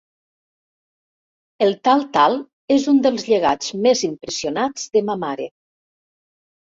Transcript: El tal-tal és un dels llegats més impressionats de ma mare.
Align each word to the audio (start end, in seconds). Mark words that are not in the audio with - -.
El 1.65 1.75
tal-tal 1.89 2.39
és 2.77 2.89
un 2.95 3.03
dels 3.09 3.27
llegats 3.33 3.69
més 3.85 4.03
impressionats 4.09 4.89
de 4.97 5.05
ma 5.11 5.19
mare. 5.27 5.47